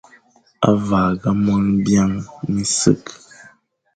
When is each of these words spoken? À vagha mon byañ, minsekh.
À 0.67 0.69
vagha 0.87 1.31
mon 1.43 1.63
byañ, 1.83 2.09
minsekh. 2.51 3.09